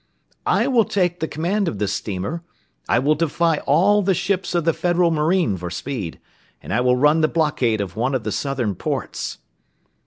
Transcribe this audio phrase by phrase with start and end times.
[0.47, 2.41] "I will take the command of this steamer,
[2.89, 6.19] I will defy all the ships of the Federal marine for speed,
[6.59, 9.37] and I will run the blockade of one of the southern ports."